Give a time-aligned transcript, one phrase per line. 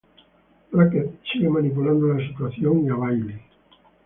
[0.71, 3.39] Brackett sigue manipulando la situación y a Bailey.